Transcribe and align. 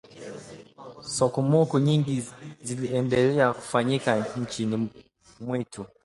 Sokomoko 1.15 1.79
nyingi 1.79 2.23
ziliendelea 2.63 3.53
kufanyika 3.53 4.25
nchini 4.37 4.89
mwetu 5.39 5.85